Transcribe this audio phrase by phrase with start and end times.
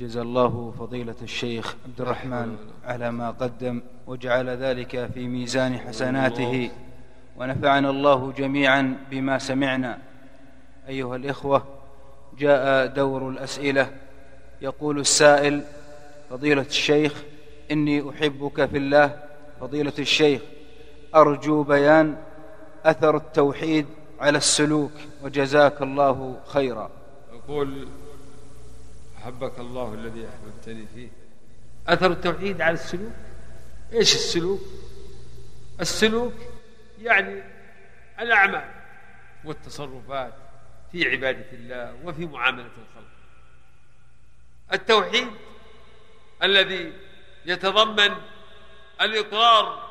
[0.00, 6.70] جزا الله فضيلة الشيخ عبد الرحمن على ما قدم وجعل ذلك في ميزان حسناته
[7.36, 9.98] ونفعنا الله جميعا بما سمعنا.
[10.88, 11.64] أيها الإخوة
[12.38, 13.90] جاء دور الأسئلة.
[14.62, 15.62] يقول السائل
[16.30, 17.22] فضيلة الشيخ
[17.70, 19.20] إني أحبك في الله.
[19.60, 20.42] فضيلة الشيخ
[21.14, 22.16] أرجو بيان
[22.84, 23.86] أثر التوحيد
[24.20, 24.92] على السلوك
[25.22, 26.90] وجزاك الله خيرا.
[27.32, 27.88] أقول
[29.28, 31.08] أحبك الله الذي أحببتني فيه.
[31.88, 33.12] أثر التوحيد على السلوك؟
[33.92, 34.60] إيش السلوك؟
[35.80, 36.34] السلوك
[37.02, 37.42] يعني
[38.20, 38.70] الأعمال
[39.44, 40.34] والتصرفات
[40.92, 43.08] في عبادة الله وفي معاملة الخلق.
[44.72, 45.28] التوحيد
[46.42, 46.92] الذي
[47.46, 48.14] يتضمن
[49.00, 49.88] الإقرار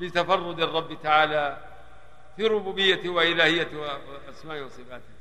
[0.00, 1.64] بتفرد الرب تعالى
[2.36, 5.12] في ربوبيته وإلهيته وأسمائه وصفاته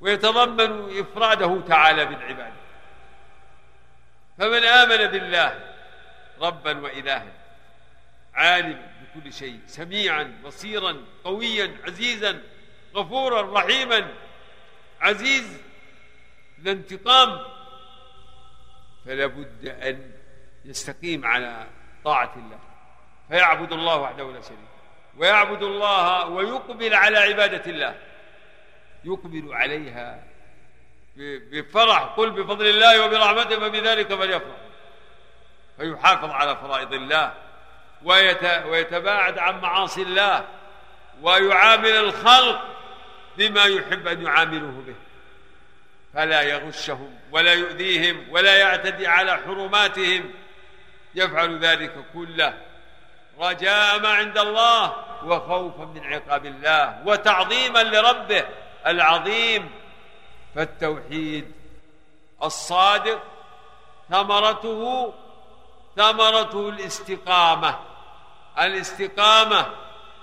[0.00, 2.69] ويتضمن إفراده تعالى بالعبادة.
[4.40, 5.74] فمن آمن بالله
[6.40, 7.32] ربا وإلها
[8.34, 12.42] عالما بكل شيء سميعا بصيرا قويا عزيزا
[12.94, 14.08] غفورا رحيما
[15.00, 15.60] عزيز
[16.60, 17.38] ذا انتقام
[19.06, 20.12] فلا بد أن
[20.64, 21.66] يستقيم على
[22.04, 22.58] طاعة الله.
[23.28, 24.58] فيعبد الله وحده لا شريك
[25.16, 27.98] ويعبد الله ويقبل على عبادة الله.
[29.04, 30.24] يقبل عليها
[31.50, 34.56] بفرح قل بفضل الله وبرحمته فبذلك فليفرح.
[35.76, 37.32] فيحافظ على فرائض الله
[38.66, 40.44] ويتباعد عن معاصي الله
[41.22, 42.64] ويعامل الخلق
[43.36, 44.94] بما يحب أن يعاملوه به.
[46.14, 50.30] فلا يغشهم ولا يؤذيهم ولا يعتدي على حرماتهم.
[51.14, 52.54] يفعل ذلك كله
[53.40, 58.44] رجاء ما عند الله وخوفا من عقاب الله وتعظيما لربه
[58.86, 59.70] العظيم.
[60.54, 61.52] فالتوحيد
[62.42, 63.22] الصادق
[64.10, 65.12] ثمرته
[65.96, 67.78] ثمرته الاستقامة.
[68.58, 69.66] الاستقامة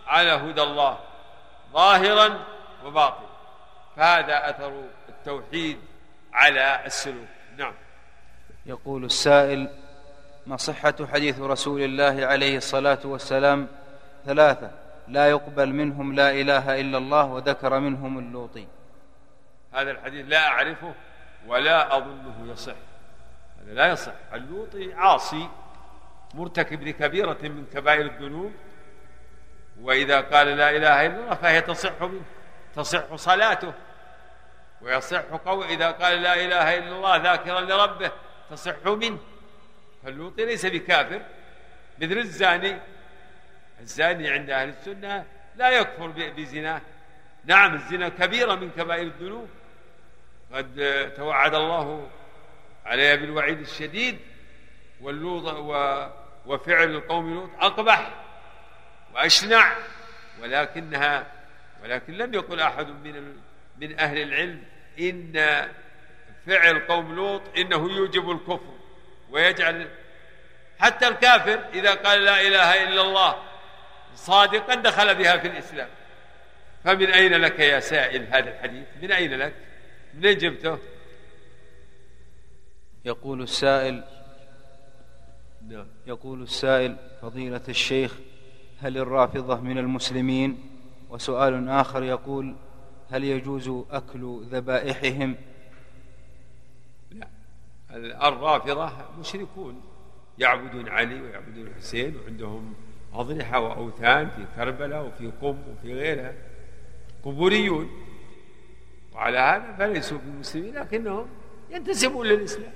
[0.08, 0.98] على هدى الله
[1.74, 2.40] ظاهرا
[2.86, 3.28] وباطنا.
[3.96, 5.80] فهذا أثر التوحيد
[6.34, 7.28] على السلوك.
[7.58, 7.74] نعم.
[8.66, 9.70] يقول السائل
[10.48, 13.68] ما صحة حديث رسول الله عليه الصلاة والسلام؟
[14.26, 14.72] ثلاثة
[15.08, 18.68] لا يقبل منهم لا إله إلا الله وذكر منهم اللوطي.
[19.74, 20.94] هذا الحديث لا أعرفه
[21.48, 22.76] ولا أظنه يصح.
[23.62, 24.14] هذا لا يصح.
[24.34, 25.50] اللوطي عاصي
[26.34, 28.54] مرتكب لكبيرة من كبائر الذنوب
[29.82, 32.22] وإذا قال لا إله إلا الله فهي تصح منه
[32.76, 33.74] تصح صلاته
[34.82, 38.12] ويصح قول إذا قال لا إله إلا الله ذاكرا لربه
[38.50, 39.20] تصح منه.
[40.04, 41.22] فاللوطي ليس بكافر
[42.00, 42.80] مثل الزاني.
[43.80, 46.82] الزاني عند أهل السنة لا يكفر بزناه.
[47.48, 49.50] نعم الزنا كبيرة من كبائر الذنوب.
[50.54, 52.10] قد توعد الله
[52.86, 54.20] عليها بالوعيد الشديد
[55.02, 55.54] واللوط
[56.46, 58.12] وفعل القوم لوط أقبح
[59.16, 59.76] وأشنع
[60.42, 61.28] ولكنها
[61.84, 63.38] ولكن لم يقل أحد من
[63.78, 64.64] من أهل العلم
[65.00, 65.34] إن
[66.48, 68.74] فعل قوم لوط إنه يوجب الكفر
[69.30, 69.88] ويجعل
[70.80, 73.44] حتى الكافر إذا قال لا إله إلا الله
[74.16, 75.90] صادقا دخل بها في الإسلام.
[76.88, 79.54] فمن أين لك يا سائل هذا الحديث؟ من أين لك؟
[80.14, 80.78] منين جبته؟
[83.06, 84.04] يقول السائل
[85.68, 85.88] نعم.
[86.08, 88.16] يقول السائل فضيلة الشيخ
[88.80, 90.58] هل الرافضة من المسلمين؟
[91.10, 92.56] وسؤال آخر يقول
[93.12, 95.36] هل يجوز أكل ذبائحهم؟
[97.12, 97.28] لا
[98.28, 99.82] الرافضة مشركون
[100.40, 102.74] يعبدون علي ويعبدون الحسين وعندهم
[103.14, 106.34] أضرحة وأوثان في كربلاء وفي قم وفي غيرها.
[107.28, 107.90] قبوريون
[109.14, 111.28] وعلى هذا فليسوا بمسلمين لكنهم
[111.70, 112.74] ينتسبون للإسلام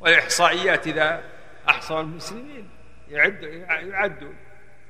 [0.00, 1.24] والإحصائيات إذا
[1.68, 2.70] أحصى المسلمين
[3.08, 4.34] يعد يعدون.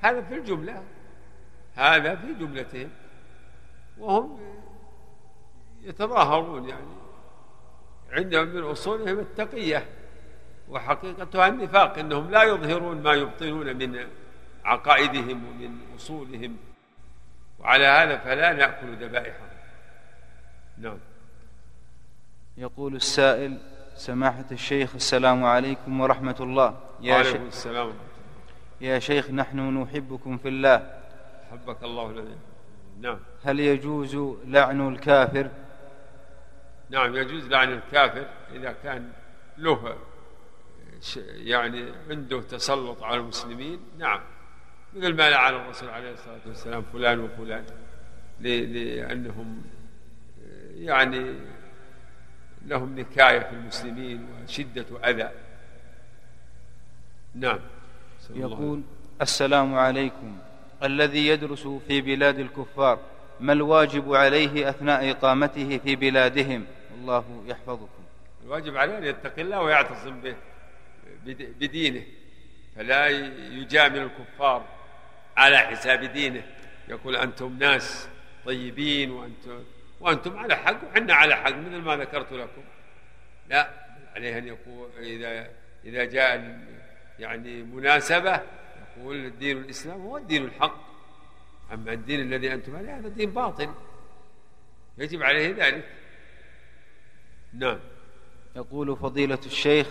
[0.00, 0.82] هذا في الجملة.
[1.75, 2.91] هذا في جملتهم.
[3.98, 4.41] وهم
[5.82, 6.97] يتظاهرون يعني.
[8.10, 9.87] عندهم من أصولهم التقية.
[10.69, 14.06] وحقيقتها النفاق إنهم لا يظهرون ما يبطنون من
[14.64, 16.56] عقائدهم ومن أصولهم.
[17.62, 19.49] وعلى هذا فلا نأكل ذبائحهم.
[20.79, 20.99] نعم.
[22.56, 23.59] يقول السائل
[23.94, 26.81] سماحة الشيخ السلام عليكم ورحمة الله.
[27.00, 27.93] يا وعليكم السلام.
[28.81, 31.00] يا شيخ نحن نحبكم في الله.
[31.50, 32.37] حبك الله الذي
[33.00, 33.19] نعم.
[33.44, 35.50] هل يجوز لعن الكافر؟
[36.91, 39.12] نعم يجوز لعن الكافر إذا كان
[39.59, 39.97] له
[41.26, 43.81] يعني عنده تسلط على المسلمين.
[43.99, 44.20] نعم.
[44.96, 47.64] مثل ما لعن الرسول عليه الصلاة والسلام فلان وفلان
[48.40, 49.62] لأنهم
[50.76, 51.34] يعني
[52.66, 55.30] لهم نكاية في المسلمين وشدة أذى
[57.34, 57.58] نعم.
[58.34, 58.82] يقول
[59.22, 60.38] السلام عليكم.
[60.82, 62.98] الذي يدرس في بلاد الكفار
[63.40, 68.02] ما الواجب عليه أثناء إقامته في بلادهم؟ الله يحفظكم.
[68.44, 70.34] الواجب عليه أن يتقي الله ويعتصم به
[71.60, 72.02] بدينه
[72.76, 73.08] فلا
[73.48, 74.64] يجامل الكفار.
[75.42, 76.42] على حساب دينه.
[76.88, 78.08] يقول أنتم ناس
[78.44, 79.64] طيبين وأنتم
[80.00, 82.62] وأنتم على حق وحنا على حق مثل ما ذكرت لكم.
[83.48, 83.70] لا
[84.16, 85.50] عليه أن يقول إذا
[85.84, 86.58] إذا جاء
[87.18, 88.40] يعني مناسبة
[88.96, 90.92] يقول الدين الإسلام هو الدين الحق.
[91.72, 93.74] أما الدين الذي أنتم عليه هذا دين باطل.
[94.98, 95.88] يجب عليه ذلك.
[97.52, 97.80] نعم.
[98.56, 99.86] يقول فضيلة الشيخ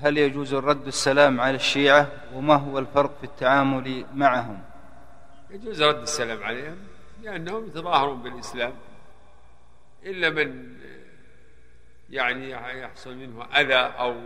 [0.00, 4.62] هل يجوز الرد السلام على الشيعة وما هو الفرق في التعامل معهم؟
[5.50, 6.76] يجوز رد السلام عليهم
[7.22, 8.72] لأنهم يتظاهرون بالإسلام.
[10.04, 10.76] إلا من
[12.10, 14.16] يعني يحصل منه أذى أو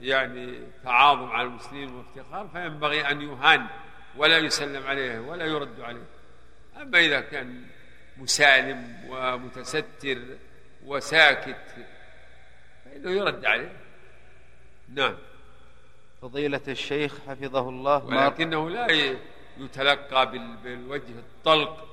[0.00, 3.66] يعني تعاظم على المسلمين وافتخار فينبغي أن يهان
[4.16, 6.06] ولا يسلم عليه ولا يرد عليه.
[6.82, 7.64] أما إذا كان
[8.18, 10.18] مسالم ومتستر
[10.86, 11.86] وساكت
[12.84, 13.81] فإنه يرد عليه.
[14.94, 15.14] نعم.
[16.22, 18.04] فضيلة الشيخ حفظه الله.
[18.04, 18.86] ولكنه لا
[19.58, 20.30] يتلقى
[20.64, 21.88] بالوجه الطلق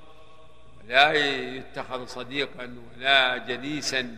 [0.83, 1.11] ولا
[1.55, 4.15] يتخذ صديقا ولا جليسا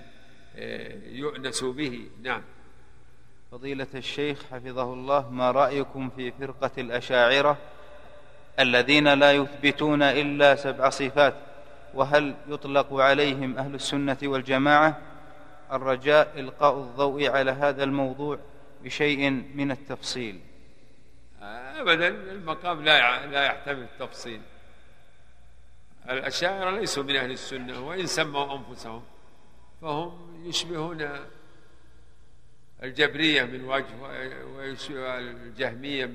[0.56, 2.10] آه، يؤنس به.
[2.22, 2.42] نعم.
[3.52, 7.58] فضيلة الشيخ حفظه الله ما رأيكم في فرقة الأشاعرة
[8.60, 11.34] الذين لا يثبتون إلا سبع صفات؟
[11.94, 14.98] وهل يطلق عليهم أهل السنة والجماعة؟
[15.72, 18.40] الرجاء إلقاء الضوء على هذا الموضوع.
[18.84, 20.40] بشيء من التفصيل.
[21.42, 24.42] أبدا المقام لا لا يحتمل التفصيل.
[26.10, 29.04] الأشاعرة ليسوا من أهل السنة وإن سموا أنفسهم
[29.82, 31.10] فهم يشبهون
[32.84, 33.96] الجبرية من وجه
[34.56, 36.06] ويشبه الجهمية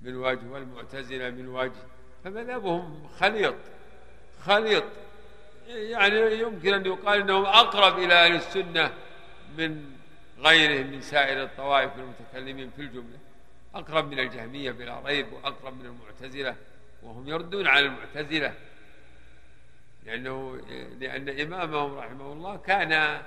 [0.00, 1.82] من وجه والمعتزلة من وجه.
[2.24, 3.54] فمذهبهم خليط
[4.44, 4.84] خليط.
[5.68, 8.92] يعني يمكن أن يقال أنهم أقرب إلى أهل السنة
[9.58, 9.99] من
[10.40, 13.18] غيرهم من سائر الطوائف المتكلمين في الجملة.
[13.74, 16.56] أقرب من الجهمية بلا ريب وأقرب من المعتزلة
[17.02, 18.54] وهم يردون على المعتزلة.
[20.06, 20.60] لأنه
[21.00, 23.22] لأن إمامهم رحمه الله كان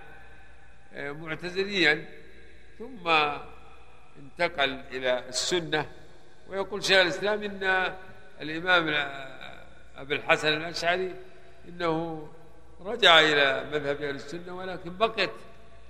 [0.96, 2.06] معتزليا
[2.80, 3.08] ثم
[4.20, 5.92] انتقل إلى السنة.
[6.50, 7.94] ويقول شيخ الإسلام إن
[8.42, 8.90] الإمام
[9.98, 11.16] أبي الحسن الأشعري
[11.68, 12.28] إنه
[12.82, 15.32] رجع إلى مذهب أهل السنة ولكن بقيت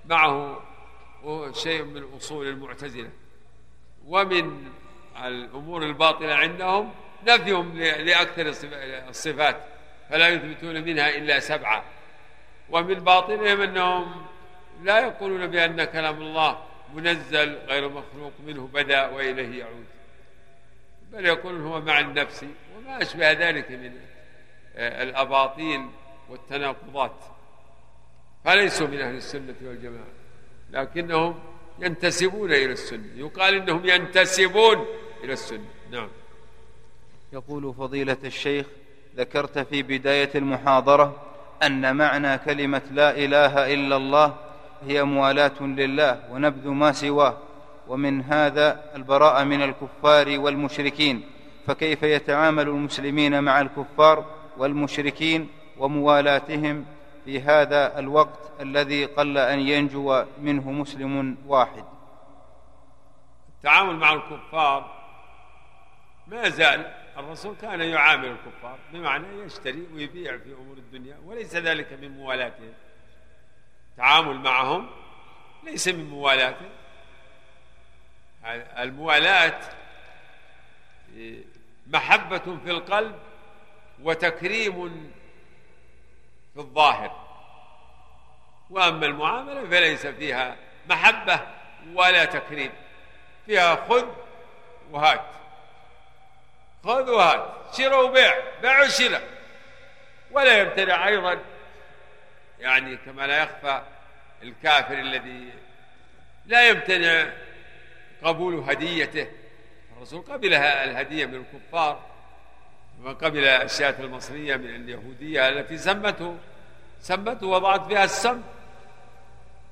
[0.05, 0.63] معه
[1.53, 3.09] شيء من أصول المعتزلة.
[4.05, 4.71] ومن
[5.25, 6.93] الأمور الباطلة عندهم
[7.27, 8.53] نفيهم لأكثر
[9.09, 9.57] الصفات
[10.09, 11.83] فلا يثبتون منها إلا سبعة.
[12.69, 14.25] ومن باطلهم أنهم
[14.83, 19.85] لا يقولون بأن كلام الله منزل غير مخلوق منه بدأ وإليه يعود.
[21.11, 22.45] بل يقولون هو مع النفس
[22.77, 23.99] وما أشبه ذلك من
[24.77, 25.89] الأباطيل
[26.29, 27.15] والتناقضات.
[28.45, 30.12] فليسوا من أهل السنة والجماعة.
[30.73, 31.35] لكنهم
[31.79, 33.09] ينتسبون إلى السنة.
[33.15, 34.85] يقال إنهم ينتسبون
[35.23, 35.65] إلى السنة.
[35.91, 36.07] نعم.
[37.33, 38.65] يقول فضيلة الشيخ
[39.17, 41.15] ذكرت في بداية المحاضرة
[41.63, 44.35] أن معنى كلمة لا إله إلا الله
[44.87, 47.37] هي موالاة لله ونبذ ما سواه
[47.87, 51.23] ومن هذا البراءة من الكفار والمشركين.
[51.67, 54.25] فكيف يتعامل المسلمين مع الكفار
[54.57, 56.85] والمشركين وموالاتهم
[57.25, 61.83] في هذا الوقت الذي قل أن ينجو منه مسلم واحد.
[63.57, 65.03] التعامل مع الكفار
[66.27, 72.11] ما زال الرسول كان يعامل الكفار بمعنى يشتري ويبيع في أمور الدنيا وليس ذلك من
[72.17, 72.73] موالاتهم
[73.91, 74.89] التعامل معهم
[75.63, 76.69] ليس من موالاتهم
[78.77, 79.59] الموالاة
[81.87, 83.15] محبة في القلب
[84.03, 85.11] وتكريم
[86.53, 87.23] في الظاهر.
[88.69, 90.55] وأما المعاملة فليس فيها
[90.89, 91.39] محبة
[91.93, 92.71] ولا تكريم.
[93.45, 94.05] فيها خذ
[94.91, 95.25] وهات.
[96.83, 97.75] خذ وهات.
[97.77, 98.33] شراء وبيع.
[98.61, 99.29] بيع وشراء.
[100.31, 101.39] ولا يمتنع أيضا
[102.59, 103.81] يعني كما لا يخفى
[104.43, 105.53] الكافر الذي
[106.45, 107.33] لا يمتنع
[108.23, 109.27] قبول هديته.
[109.97, 112.12] الرسول قبل الهدية من الكفار.
[113.03, 116.37] وقبل الشاة المصرية من اليهودية التي سمته
[117.01, 118.41] سمته وضعت فيها السم.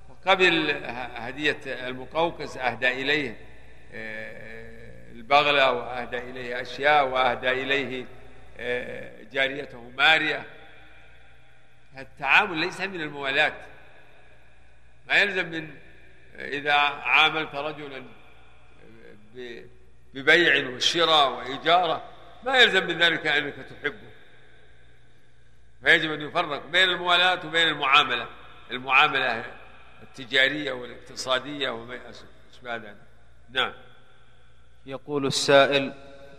[0.10, 0.84] وقبل
[1.16, 3.38] هدية المقوقس أهدى إليه
[3.94, 8.06] آه، البغلة وأهدى إليه أشياء وأهدى إليه
[8.60, 10.44] آه، جاريته ماريا.
[11.98, 13.54] التعامل ليس من الموالاة
[15.08, 15.70] ما يلزم من
[16.36, 18.04] إذا عاملت رجلا
[20.14, 22.11] ببيع وشراء وإجارة
[22.46, 24.12] ما يلزم من ذلك أنك تحبه.
[25.84, 28.28] فيجب أن يفرق بين الموالاة وبين المعاملة.
[28.72, 29.46] المعاملة
[30.04, 32.00] التجارية والاقتصادية وما
[32.54, 32.96] أشبه ذلك.
[33.50, 33.74] نعم.
[34.86, 35.94] يقول السائل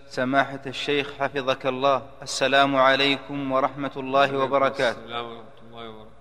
[0.07, 5.05] سماحة الشيخ حفظك الله السلام عليكم ورحمة الله وبركاته.
[5.05, 6.13] السلام ورحمة الله وبركاته.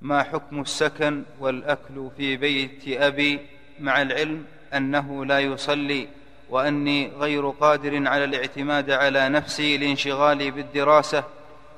[0.00, 3.46] ما حكم السكن والأكل في بيت أبي
[3.78, 6.08] مع العلم أنه لا يصلي
[6.50, 11.24] وأني غير قادر على الاعتماد على نفسي لانشغالي بالدراسة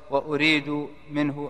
[0.09, 1.49] وأريد منه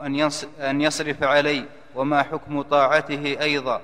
[0.60, 1.65] أن يصرف علي
[1.96, 3.82] وما حكم طاعته أيضا.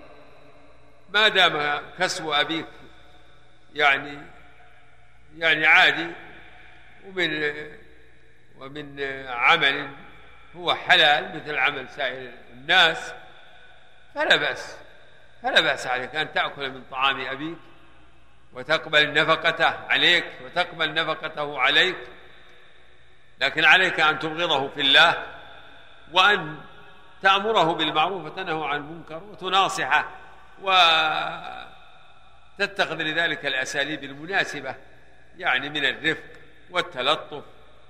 [1.13, 2.65] ما دام كسب أبيك
[3.75, 4.17] يعني
[5.37, 6.07] يعني عادي
[7.07, 7.53] ومن
[8.59, 9.89] ومن عمل
[10.55, 13.13] هو حلال مثل عمل سائر الناس
[14.15, 14.75] فلا بأس
[15.43, 17.57] فلا بأس عليك أن تأكل من طعام أبيك.
[18.53, 21.97] وتقبل نفقته عليك وتقبل نفقته عليك.
[23.41, 25.23] لكن عليك أن تبغضه في الله
[26.11, 26.57] وأن
[27.21, 30.09] تأمره بالمعروف وتنهه عن المنكر وتناصحه
[32.59, 34.75] وتتخذ لذلك الأساليب المناسبة
[35.37, 36.23] يعني من الرفق
[36.69, 37.43] والتلطف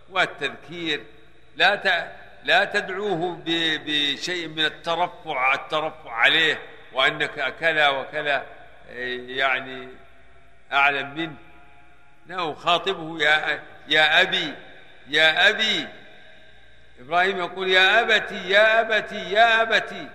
[0.10, 1.04] والتذكير.
[1.56, 2.12] لا ت...
[2.44, 3.50] لا تدعوه ب...
[3.86, 6.60] بشيء من الترفع الترفع عليه
[6.94, 8.46] وأنك كذا وكذا
[9.28, 9.88] يعني
[10.73, 11.35] أعلم منه.
[12.27, 14.53] لا خاطبه يا يا أبي
[15.07, 15.88] يا أبي.
[16.99, 20.09] إبراهيم يقول يا أبتي يا أبتي يا أبتي.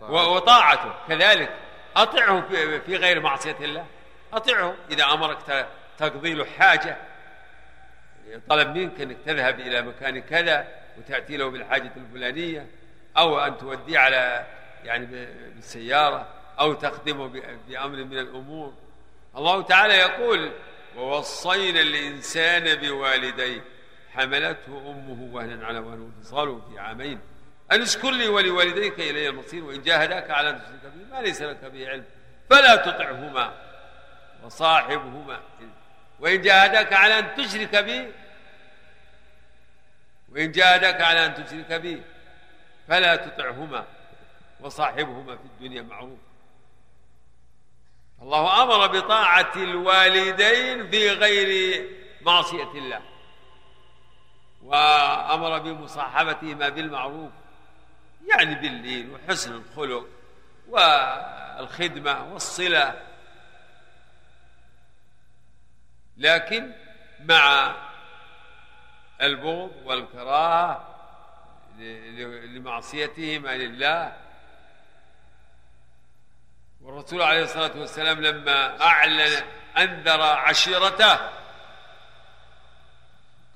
[0.00, 1.50] وطاعته كذلك.
[1.96, 2.48] أطعه
[2.86, 3.86] في غير معصية الله.
[4.32, 5.66] أطعه إذا أمرك
[5.98, 6.96] تقضي له حاجة.
[8.48, 10.68] طلب منك أنك تذهب إلى مكان كذا
[10.98, 12.66] وتأتي له بالحاجة الفلانية
[13.16, 14.46] أو أن توديه على
[14.84, 16.26] يعني بالسيارة
[16.60, 18.74] أو تخدمه بأمر من الأمور.
[19.36, 20.52] الله تعالى يقول
[20.96, 23.64] ووصينا الإنسان بوالديه.
[24.14, 27.20] حملته أمه وهنا على وهن وفصاله في عامين.
[27.72, 31.64] أن اشكر لي ولوالديك إلي المصير وإن جاهداك على أن تشرك بي ما ليس لك
[31.64, 32.04] به علم
[32.50, 33.54] فلا تطعهما
[34.44, 35.40] وصاحبهما.
[36.20, 38.12] وإن جاهداك على أن تشرك بي
[40.32, 42.02] وإن جاهداك على أن تشرك بي
[42.88, 43.84] فلا تطعهما
[44.60, 46.18] وصاحبهما في الدنيا معروف.
[48.22, 51.82] الله أمر بطاعة الوالدين في غير
[52.22, 53.00] معصية الله
[54.62, 57.30] وأمر بمصاحبتهما بالمعروف
[58.26, 60.08] يعني باللين وحسن الخلق
[60.68, 63.02] والخدمة والصلة.
[66.16, 66.72] لكن
[67.20, 67.74] مع
[69.22, 70.94] البغض والكراهة
[72.46, 74.16] لمعصيتهما لله
[76.86, 79.32] والرسول عليه الصلاة والسلام لما أعلن
[79.78, 81.18] أنذر عشيرته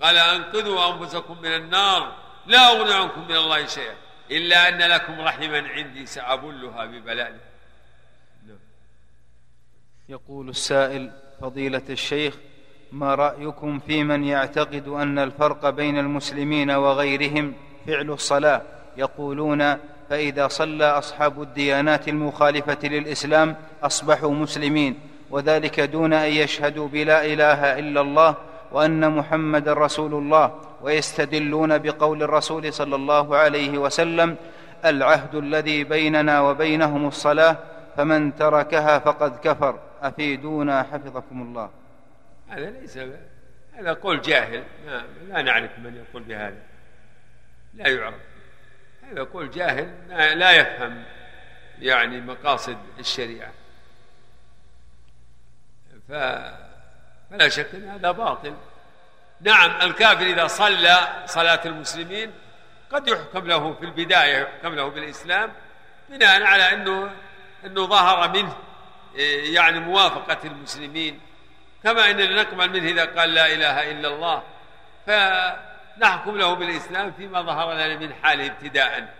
[0.03, 3.95] قال أنقذوا أنفسكم من النار لا أغني عنكم من الله شيئا
[4.31, 7.37] إلا أن لكم رحما عندي سأبلها ببلال
[10.09, 12.37] يقول السائل فضيلة الشيخ
[12.93, 17.55] ما رأيكم في من يعتقد أن الفرق بين المسلمين وغيرهم
[17.87, 18.63] فعل الصلاة؟
[18.97, 19.79] يقولون
[20.11, 24.99] فإذا صلى أصحاب الديانات المخالفة للإسلام أصبحوا مسلمين
[25.31, 28.35] وذلك دون أن يشهدوا بلا إله إلا الله
[28.73, 34.37] وأن محمدا رسول الله ويستدلون بقول الرسول صلى الله عليه وسلم
[34.85, 37.57] العهد الذي بيننا وبينهم الصلاة
[37.97, 39.79] فمن تركها فقد كفر.
[40.03, 41.71] أفيدونا حفظكم الله.
[42.49, 42.99] هذا ليس
[43.73, 44.63] هذا قول جاهل.
[45.29, 46.63] لا نعرف من يقول بهذا.
[47.75, 48.30] لا يعرف.
[49.17, 51.05] يقول جاهل لا يفهم
[51.79, 53.53] يعني مقاصد الشريعة.
[56.09, 58.55] فلا شك أن هذا باطل.
[59.41, 62.33] نعم الكافر إذا صلى صلاة المسلمين
[62.93, 65.53] قد يحكم له في البداية يحكم له بالإسلام
[66.09, 67.11] بناء على أنه
[67.65, 68.57] أنه ظهر منه
[69.55, 71.21] يعني موافقة المسلمين.
[71.85, 74.43] كما أننا نقبل منه إذا قال لا إله إلا الله.
[75.07, 75.11] ف
[75.99, 79.15] نحكم له بالإسلام فيما ظهر لنا من حاله ابتداء.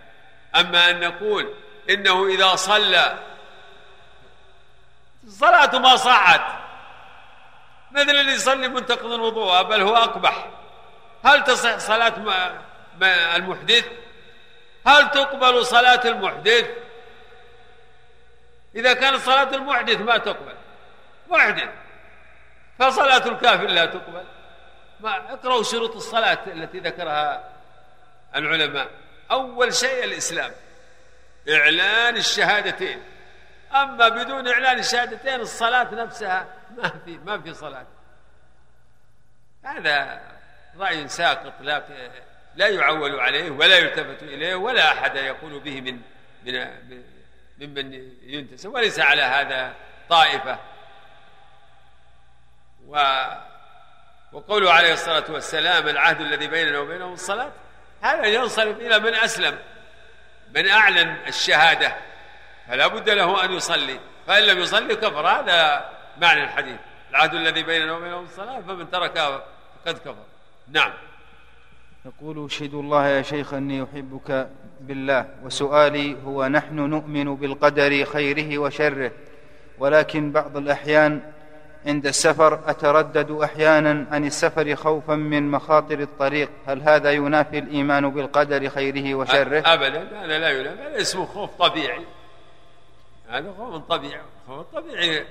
[0.55, 1.53] أما أن نقول
[1.89, 3.19] إنه إذا صلى
[5.23, 6.45] الصلاة ما صعت.
[7.91, 10.49] مثل اللي يصلي منتقض الوضوء بل هو أقبح.
[11.25, 12.13] هل تصح صلاة
[13.35, 13.85] المحدث؟
[14.87, 16.65] هل تقبل صلاة المحدث؟
[18.75, 20.55] إذا كانت صلاة المحدث ما تقبل.
[21.29, 21.69] محدث.
[22.79, 24.23] فصلاة الكافر لا تقبل.
[25.01, 27.49] ما اقرأوا شروط الصلاة التي ذكرها
[28.35, 28.91] العلماء.
[29.31, 30.51] أول شيء الإسلام
[31.49, 33.03] إعلان الشهادتين.
[33.75, 37.85] أما بدون إعلان الشهادتين الصلاة نفسها ما في ما في صلاة.
[39.63, 40.21] هذا
[40.77, 41.83] رأي ساقط لا
[42.55, 46.01] لا يعول عليه ولا يلتفت إليه ولا أحد يقول به من
[46.43, 47.03] من
[47.57, 49.73] ممن ينتسب وليس على هذا
[50.09, 50.59] طائفة.
[52.87, 52.97] و
[54.33, 57.51] وقوله عليه الصلاة والسلام العهد الذي بيننا وبينهم الصلاة
[58.01, 59.57] هذا ينصرف إلى من أسلم
[60.55, 61.95] من أعلن الشهادة.
[62.67, 63.99] فلا بد له أن يصلي.
[64.27, 65.27] فإن لم يصلي كفر.
[65.27, 65.89] هذا
[66.21, 66.79] معنى الحديث.
[67.09, 69.43] العهد الذي بيننا وبينهم الصلاة فمن تركها
[69.85, 70.23] فقد كفر.
[70.67, 70.91] نعم.
[72.05, 79.11] يقول أشهد الله يا شيخ أني أحبك بالله وسؤالي هو نحن نؤمن بالقدر خيره وشره
[79.77, 81.21] ولكن بعض الأحيان
[81.85, 86.49] عند السفر أتردد أحيانا عن السفر خوفا من مخاطر الطريق.
[86.67, 90.23] هل هذا ينافي الإيمان بالقدر خيره وشره؟ أبدا.
[90.23, 90.81] هذا لا ينافي.
[90.81, 92.05] هذا اسمه خوف طبيعي.
[93.29, 94.21] هذا خوف طبيعي.
[94.47, 95.25] خوف طبيعي.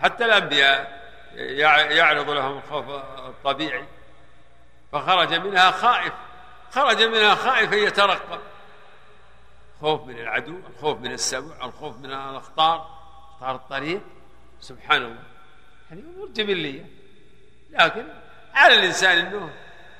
[0.00, 1.02] حتى الأنبياء
[1.90, 2.84] يعرض لهم الخوف
[3.18, 3.84] الطبيعي
[4.92, 6.12] فخرج منها خائف.
[6.70, 8.40] خرج منها خائفا يترقب.
[9.80, 12.86] خوف من العدو الخوف من السبع الخوف من الأخطار
[13.34, 14.00] أخطار الطريق.
[14.60, 15.31] سبحان الله.
[15.92, 16.84] هذه امور جبليه
[17.70, 18.04] لكن
[18.54, 19.50] على الإنسان إنه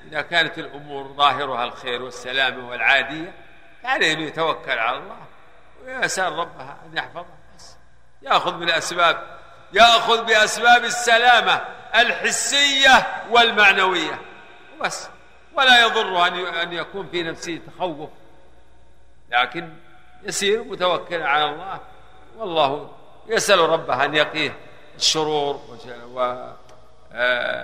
[0.07, 3.33] إذا كانت الأمور ظاهرها الخير والسلامة والعادية
[3.83, 5.17] فعليه انه يتوكل على الله
[5.85, 7.25] ويسأل ربها أن يحفظه.
[7.55, 7.75] بس
[8.21, 9.39] يأخذ بالأسباب
[9.73, 11.61] يأخذ بأسباب السلامة
[11.95, 14.21] الحسية والمعنوية.
[14.81, 15.09] بس
[15.53, 18.09] ولا يضر أن أن يكون في نفسه تخوف.
[19.29, 19.69] لكن
[20.23, 21.79] يسير متوكل على الله.
[22.37, 22.91] والله
[23.27, 24.55] يسأل ربه أن يقيه.
[24.95, 25.61] الشرور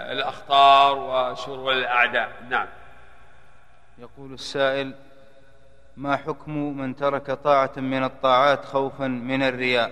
[0.09, 2.31] والأخطار وشرور الأعداء.
[2.49, 2.67] نعم.
[3.97, 4.95] يقول السائل
[5.97, 9.91] ما حكم من ترك طاعة من الطاعات خوفا من الرياء؟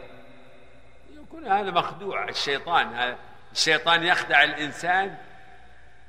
[1.14, 3.16] يكون هذا مخدوع الشيطان
[3.52, 5.18] الشيطان يخدع الإنسان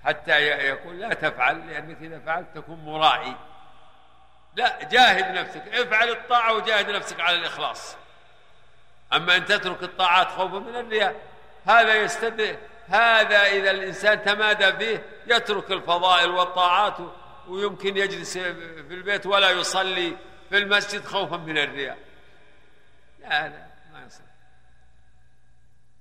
[0.04, 3.36] حتى يقول لا تفعل لأنك إذا فعلت تكون مرائي.
[4.56, 7.96] لا جاهد نفسك افعل الطاعة وجاهد نفسك على الإخلاص.
[9.12, 11.16] أما أن تترك الطاعات خوفا من الرياء
[11.66, 16.96] هذا يستد هذا إذا الإنسان تمادى فيه يترك الفضائل والطاعات
[17.48, 20.16] ويمكن يجلس في البيت ولا يصلي
[20.50, 21.98] في المسجد خوفا من الرياء.
[23.20, 24.26] لا لا ما يصلي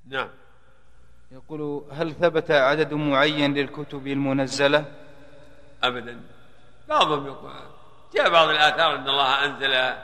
[0.07, 0.29] نعم.
[1.31, 4.85] يقول هل ثبت عدد معين للكتب المنزلة؟
[5.83, 6.21] أبدا.
[6.89, 7.51] بعضهم يقول
[8.13, 9.95] جاء بعض الآثار أن الله أنزل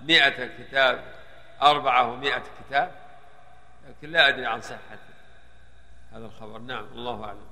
[0.00, 1.15] مئة كتاب.
[1.62, 2.90] أربعة ومئة كتاب
[3.88, 4.98] لكن لا أدري عن صحة
[6.12, 6.58] هذا الخبر.
[6.58, 7.46] نعم الله أعلم.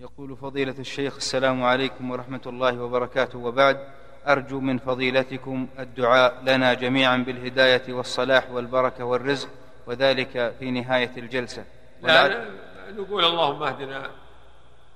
[0.00, 3.38] يقول فضيلة الشيخ السلام عليكم ورحمة الله وبركاته.
[3.38, 3.88] وبعد
[4.26, 9.48] أرجو من فضيلتكم الدعاء لنا جميعا بالهداية والصلاح والبركة والرزق
[9.86, 11.64] وذلك في نهاية الجلسة.
[12.02, 12.48] لا
[12.90, 14.10] نقول اللهم اهدنا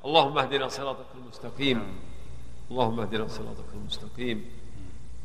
[0.04, 2.00] اللهم اهدنا صراطك المستقيم.
[2.70, 4.50] اللهم اهدنا صراطك المستقيم.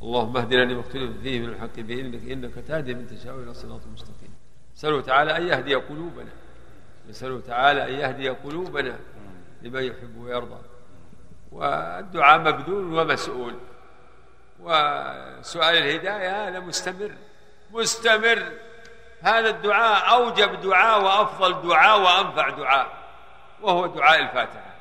[0.04, 4.36] اللهم اهدنا لما اختلف فيه من الحق بإذنك إنك تهدي من تشاء إلى صراط مستقيم.
[4.76, 6.32] نسأله تعالى أن يهدي قلوبنا.
[7.10, 9.00] نسأله تعالى أن يهدي قلوبنا
[9.62, 10.62] لما يحب ويرضى.
[11.52, 13.56] والدعاء مبذول ومسؤول.
[14.60, 17.12] وسؤال الهداية هذا مستمر.
[17.72, 18.44] مستمر.
[19.22, 22.88] هذا الدعاء أوجب دعاء وأفضل دعاء وأنفع دعاء.
[23.62, 24.73] وهو دعاء الفاتحة.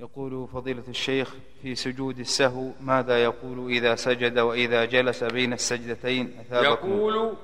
[0.00, 7.36] يقول فضيلة الشيخ في سجود السهو ماذا يقول إذا سجد وإذا جلس بين السجدتين؟ يقول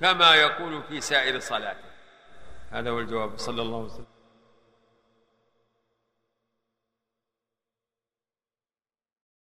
[0.00, 1.88] كما يقول في سائر صلاته.
[2.70, 3.38] هذا هو الجواب.
[3.38, 4.17] صلى الله عليه وسلم.